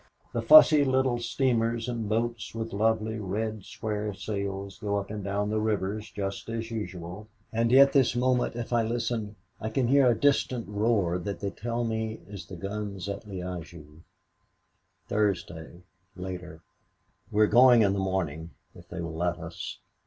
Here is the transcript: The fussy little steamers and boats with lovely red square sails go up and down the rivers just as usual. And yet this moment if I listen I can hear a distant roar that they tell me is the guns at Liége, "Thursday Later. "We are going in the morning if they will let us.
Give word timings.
The 0.33 0.41
fussy 0.41 0.83
little 0.83 1.19
steamers 1.19 1.87
and 1.87 2.09
boats 2.09 2.55
with 2.55 2.73
lovely 2.73 3.19
red 3.19 3.63
square 3.65 4.15
sails 4.15 4.79
go 4.79 4.97
up 4.97 5.11
and 5.11 5.23
down 5.23 5.51
the 5.51 5.59
rivers 5.59 6.09
just 6.09 6.49
as 6.49 6.71
usual. 6.71 7.27
And 7.53 7.71
yet 7.71 7.93
this 7.93 8.15
moment 8.15 8.55
if 8.55 8.73
I 8.73 8.81
listen 8.81 9.35
I 9.59 9.69
can 9.69 9.87
hear 9.89 10.09
a 10.09 10.19
distant 10.19 10.67
roar 10.67 11.19
that 11.19 11.39
they 11.39 11.51
tell 11.51 11.83
me 11.83 12.19
is 12.27 12.47
the 12.47 12.55
guns 12.55 13.07
at 13.07 13.27
Liége, 13.27 13.99
"Thursday 15.07 15.83
Later. 16.15 16.61
"We 17.31 17.43
are 17.43 17.47
going 17.47 17.83
in 17.83 17.93
the 17.93 17.99
morning 17.99 18.49
if 18.73 18.87
they 18.89 19.01
will 19.01 19.13
let 19.15 19.37
us. 19.37 19.77